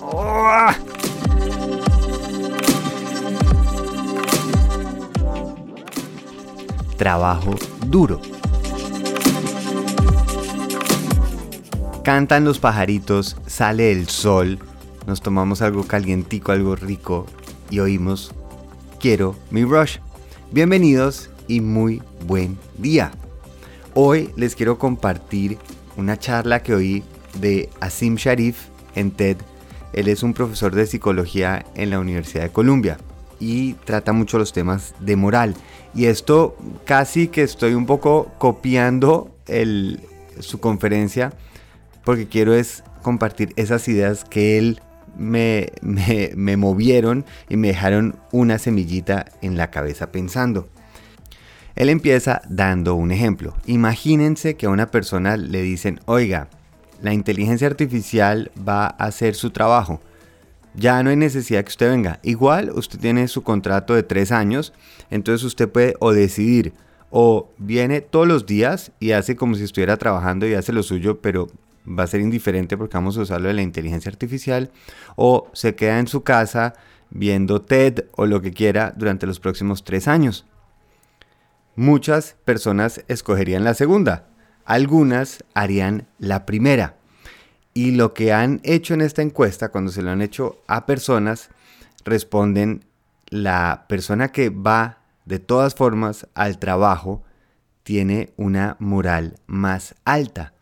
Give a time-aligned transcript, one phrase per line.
[0.00, 0.68] Oh.
[6.96, 7.54] Trabajo
[7.86, 8.20] duro.
[12.02, 14.58] Cantan los pajaritos, sale el sol,
[15.06, 17.26] nos tomamos algo calientico, algo rico
[17.70, 18.32] y oímos
[19.00, 19.98] Quiero mi rush.
[20.50, 23.12] Bienvenidos y muy buen día.
[23.94, 25.58] Hoy les quiero compartir
[25.96, 27.04] una charla que oí
[27.40, 29.36] de Asim Sharif en TED.
[29.92, 32.98] Él es un profesor de psicología en la Universidad de Columbia
[33.38, 35.54] y trata mucho los temas de moral.
[35.94, 39.36] Y esto casi que estoy un poco copiando
[40.40, 41.32] su conferencia
[42.04, 44.80] porque quiero es compartir esas ideas que él
[45.16, 45.70] me,
[46.34, 50.68] me, movieron y me dejaron una semillita en la cabeza pensando.
[51.76, 53.54] Él empieza dando un ejemplo.
[53.66, 56.48] Imagínense que a una persona le dicen, oiga,
[57.04, 60.00] la inteligencia artificial va a hacer su trabajo.
[60.74, 62.18] Ya no hay necesidad que usted venga.
[62.22, 64.72] Igual usted tiene su contrato de tres años,
[65.10, 66.72] entonces usted puede o decidir
[67.10, 71.20] o viene todos los días y hace como si estuviera trabajando y hace lo suyo,
[71.20, 71.48] pero
[71.86, 74.70] va a ser indiferente porque vamos a usarlo de la inteligencia artificial,
[75.14, 76.72] o se queda en su casa
[77.10, 80.46] viendo TED o lo que quiera durante los próximos tres años.
[81.76, 84.26] Muchas personas escogerían la segunda,
[84.64, 86.96] algunas harían la primera.
[87.72, 91.50] Y lo que han hecho en esta encuesta, cuando se lo han hecho a personas,
[92.04, 92.84] responden
[93.28, 97.22] la persona que va de todas formas al trabajo
[97.82, 100.54] tiene una moral más alta.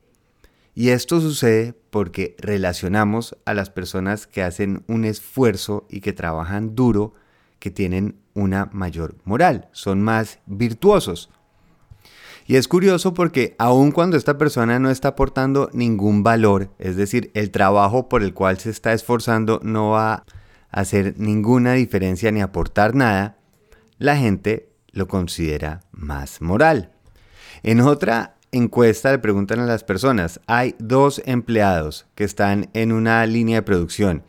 [0.75, 6.75] Y esto sucede porque relacionamos a las personas que hacen un esfuerzo y que trabajan
[6.75, 7.15] duro,
[7.59, 11.31] que tienen una mayor moral, son más virtuosos.
[12.53, 17.31] Y es curioso porque aun cuando esta persona no está aportando ningún valor, es decir,
[17.33, 20.25] el trabajo por el cual se está esforzando no va a
[20.71, 23.39] hacer ninguna diferencia ni aportar nada,
[23.97, 26.93] la gente lo considera más moral.
[27.63, 33.25] En otra encuesta le preguntan a las personas, hay dos empleados que están en una
[33.25, 34.25] línea de producción.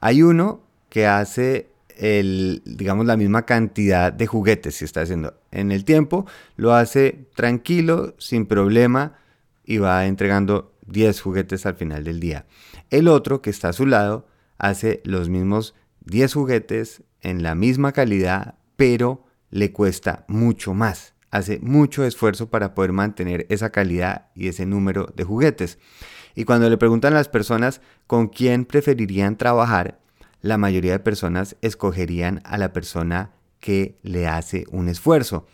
[0.00, 5.72] Hay uno que hace el, digamos, la misma cantidad de juguetes si está haciendo en
[5.72, 6.26] el tiempo,
[6.56, 9.18] lo hace tranquilo, sin problema
[9.64, 12.46] y va entregando 10 juguetes al final del día.
[12.90, 15.74] El otro que está a su lado hace los mismos
[16.04, 22.74] 10 juguetes en la misma calidad, pero le cuesta mucho más hace mucho esfuerzo para
[22.74, 25.78] poder mantener esa calidad y ese número de juguetes.
[26.34, 29.98] Y cuando le preguntan a las personas con quién preferirían trabajar,
[30.46, 35.46] la mayoría de personas escogerían a la persona que le hace un esfuerzo,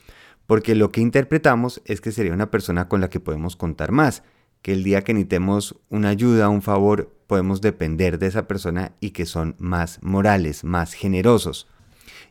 [0.46, 4.22] porque lo que interpretamos es que sería una persona con la que podemos contar más,
[4.60, 9.10] que el día que necesitemos una ayuda, un favor, podemos depender de esa persona y
[9.10, 11.68] que son más morales, más generosos.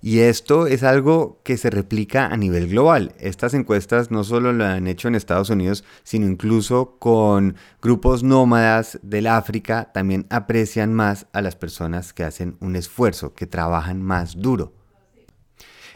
[0.03, 3.13] Y esto es algo que se replica a nivel global.
[3.19, 8.99] Estas encuestas no solo lo han hecho en Estados Unidos, sino incluso con grupos nómadas
[9.03, 14.41] del África, también aprecian más a las personas que hacen un esfuerzo, que trabajan más
[14.41, 14.73] duro.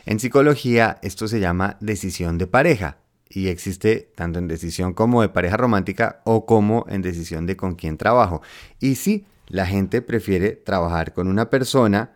[0.06, 5.30] En psicología esto se llama decisión de pareja y existe tanto en decisión como de
[5.30, 8.44] pareja romántica o como en decisión de con quién trabajo.
[8.80, 12.12] Y sí, la gente prefiere trabajar con una persona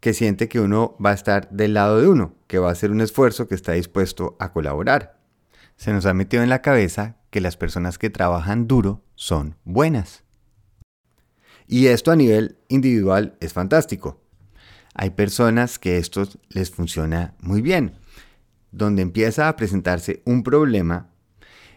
[0.00, 2.90] que siente que uno va a estar del lado de uno, que va a hacer
[2.90, 5.18] un esfuerzo, que está dispuesto a colaborar.
[5.76, 10.24] Se nos ha metido en la cabeza que las personas que trabajan duro son buenas.
[11.66, 14.20] Y esto a nivel individual es fantástico.
[14.94, 17.98] Hay personas que esto les funciona muy bien.
[18.70, 21.10] Donde empieza a presentarse un problema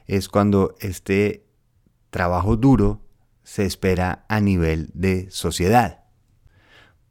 [0.06, 1.46] es cuando este
[2.10, 3.02] trabajo duro
[3.44, 5.99] se espera a nivel de sociedad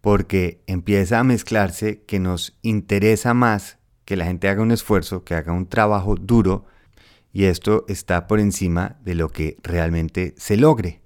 [0.00, 5.34] porque empieza a mezclarse que nos interesa más que la gente haga un esfuerzo, que
[5.34, 6.64] haga un trabajo duro,
[7.32, 11.02] y esto está por encima de lo que realmente se logre.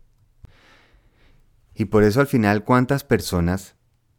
[1.74, 3.74] Y por eso al final, ¿cuántas personas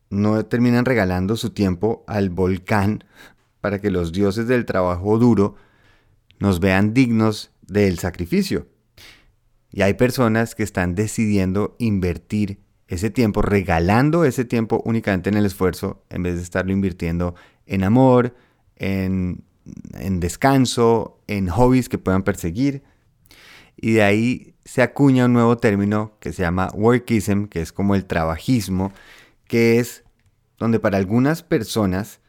[0.10, 3.04] no terminan regalando su tiempo al volcán
[3.62, 5.56] para que los dioses del trabajo duro
[6.40, 8.68] nos vean dignos del sacrificio?
[9.72, 12.60] Y hay personas que están decidiendo invertir
[12.94, 17.36] ese tiempo, regalando ese tiempo únicamente en el esfuerzo, en vez de estarlo invirtiendo
[17.66, 18.36] en amor,
[18.76, 19.44] en,
[20.20, 22.84] descanso, en hobbies que puedan perseguir.
[23.76, 27.96] Y de ahí se acuña un nuevo término que se llama workism, que es como
[27.96, 28.92] el trabajismo,
[29.48, 30.04] que es
[30.58, 32.20] donde para algunas personas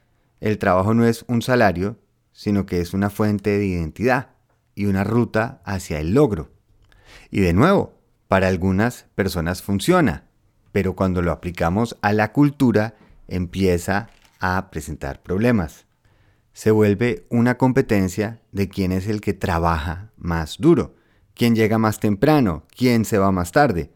[0.41, 1.99] el trabajo no es un salario,
[2.33, 4.31] sino que es una fuente de identidad
[4.75, 6.51] y una ruta hacia el logro.
[7.31, 7.95] Y de nuevo,
[8.29, 10.25] para algunas personas funciona,
[10.75, 12.97] pero cuando lo aplicamos a la cultura
[13.29, 14.11] empieza
[14.41, 15.87] a presentar problemas.
[16.53, 20.97] Se vuelve una competencia de quién es el que trabaja más duro,
[21.33, 23.93] quién llega más temprano, quién se va más tarde,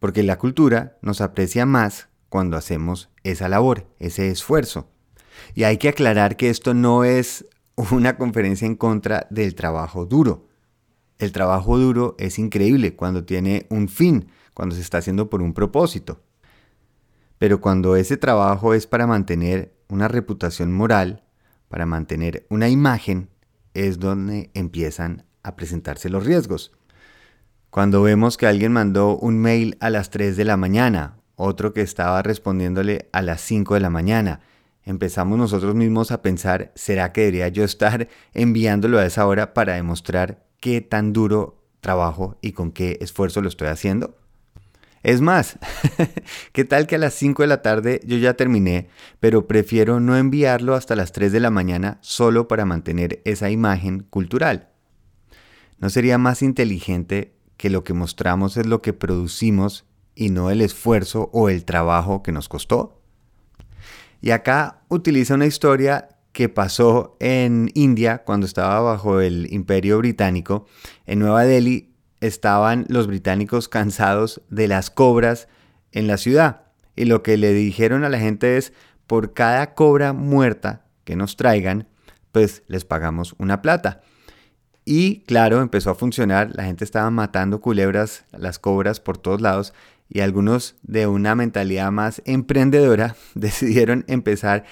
[0.00, 4.90] porque la cultura nos aprecia más cuando hacemos esa labor, ese esfuerzo.
[5.54, 7.46] Y hay que aclarar que esto no es
[7.90, 10.46] una conferencia en contra del trabajo duro.
[11.22, 15.54] El trabajo duro es increíble cuando tiene un fin, cuando se está haciendo por un
[15.54, 16.20] propósito.
[17.38, 21.22] Pero cuando ese trabajo es para mantener una reputación moral,
[21.68, 23.28] para mantener una imagen,
[23.72, 26.72] es donde empiezan a presentarse los riesgos.
[27.70, 31.82] Cuando vemos que alguien mandó un mail a las 3 de la mañana, otro que
[31.82, 34.40] estaba respondiéndole a las 5 de la mañana,
[34.82, 39.74] empezamos nosotros mismos a pensar, ¿será que debería yo estar enviándolo a esa hora para
[39.74, 44.16] demostrar qué tan duro trabajo y con qué esfuerzo lo estoy haciendo?
[45.02, 45.58] Es más,
[46.52, 48.88] ¿qué tal que a las 5 de la tarde yo ya terminé,
[49.18, 54.04] pero prefiero no enviarlo hasta las 3 de la mañana solo para mantener esa imagen
[54.08, 54.68] cultural?
[55.80, 60.60] ¿No sería más inteligente que lo que mostramos es lo que producimos y no el
[60.60, 63.02] esfuerzo o el trabajo que nos costó?
[64.20, 70.66] Y acá utiliza una historia que pasó en India cuando estaba bajo el imperio británico.
[71.06, 75.48] En Nueva Delhi estaban los británicos cansados de las cobras
[75.92, 76.62] en la ciudad.
[76.96, 78.72] Y lo que le dijeron a la gente es,
[79.06, 81.88] por cada cobra muerta que nos traigan,
[82.32, 84.00] pues les pagamos una plata.
[84.84, 89.74] Y claro, empezó a funcionar, la gente estaba matando culebras, las cobras por todos lados,
[90.08, 94.64] y algunos de una mentalidad más emprendedora decidieron empezar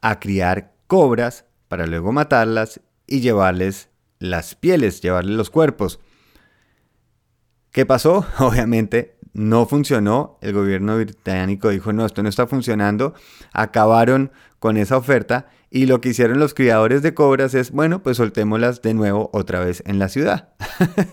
[0.00, 6.00] a criar cobras para luego matarlas y llevarles las pieles, llevarles los cuerpos.
[7.70, 8.26] ¿Qué pasó?
[8.38, 10.38] Obviamente no funcionó.
[10.40, 13.14] El gobierno británico dijo, no, esto no está funcionando.
[13.52, 18.16] Acabaron con esa oferta y lo que hicieron los criadores de cobras es, bueno, pues
[18.16, 20.54] soltémoslas de nuevo otra vez en la ciudad.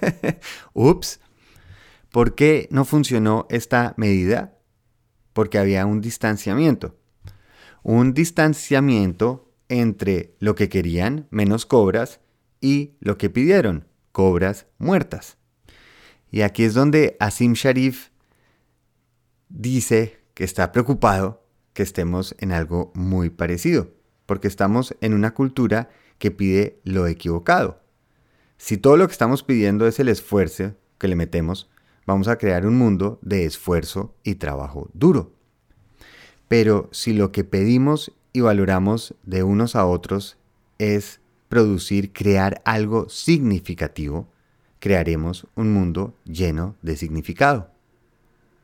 [0.74, 1.20] Ups.
[2.12, 4.58] ¿Por qué no funcionó esta medida?
[5.34, 6.96] Porque había un distanciamiento.
[7.82, 12.20] Un distanciamiento entre lo que querían, menos cobras,
[12.62, 15.38] y lo que pidieron, cobras muertas.
[16.32, 18.10] Y aquí es donde Asim Sharif
[19.50, 23.92] dice que está preocupado que estemos en algo muy parecido,
[24.26, 27.82] porque estamos en una cultura que pide lo equivocado.
[28.58, 31.70] Si todo lo que estamos pidiendo es el esfuerzo que le metemos,
[32.06, 35.34] vamos a crear un mundo de esfuerzo y trabajo duro.
[36.48, 40.38] Pero si lo que pedimos y valoramos de unos a otros
[40.80, 44.28] es producir, crear algo significativo,
[44.80, 47.70] crearemos un mundo lleno de significado.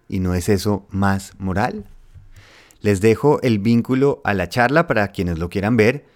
[0.10, 1.86] ¿Y no es eso más moral?
[2.82, 6.08] Les dejo el vínculo a la charla para quienes lo quieran ver,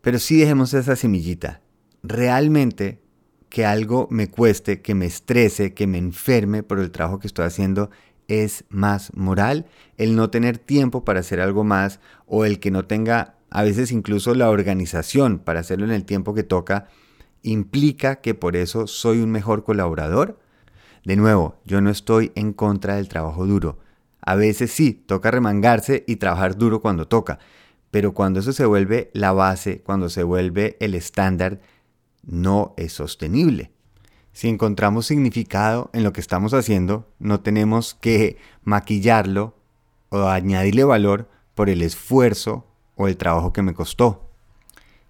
[0.00, 1.60] pero sí dejemos esa semillita.
[2.02, 3.00] Realmente
[3.50, 7.46] que algo me cueste, que me estrese, que me enferme por el trabajo que estoy
[7.46, 7.90] haciendo,
[8.28, 9.66] es más moral
[9.96, 13.92] el no tener tiempo para hacer algo más o el que no tenga a veces
[13.92, 16.88] incluso la organización para hacerlo en el tiempo que toca,
[17.42, 20.38] implica que por eso soy un mejor colaborador.
[21.04, 23.78] De nuevo, yo no estoy en contra del trabajo duro.
[24.20, 27.38] A veces sí, toca remangarse y trabajar duro cuando toca,
[27.90, 31.60] pero cuando eso se vuelve la base, cuando se vuelve el estándar,
[32.22, 33.72] no es sostenible.
[34.38, 39.56] Si encontramos significado en lo que estamos haciendo, no tenemos que maquillarlo
[40.10, 42.64] o añadirle valor por el esfuerzo
[42.94, 44.30] o el trabajo que me costó.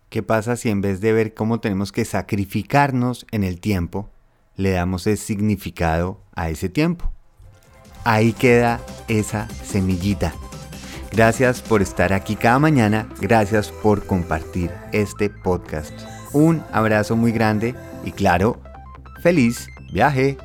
[0.09, 4.09] ¿Qué pasa si en vez de ver cómo tenemos que sacrificarnos en el tiempo,
[4.57, 7.13] le damos ese significado a ese tiempo?
[8.05, 10.33] Ahí queda esa semillita.
[11.13, 15.93] Gracias por estar aquí cada mañana, gracias por compartir este podcast.
[16.33, 17.75] Un abrazo muy grande
[18.07, 18.63] y claro,
[19.21, 20.37] Feliz Biarré!